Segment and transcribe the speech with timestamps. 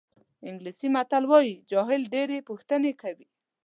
[0.49, 3.27] انګلیسي متل وایي جاهل ډېرې پوښتنې کوي.